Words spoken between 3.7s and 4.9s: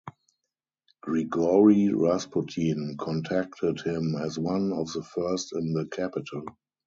him as one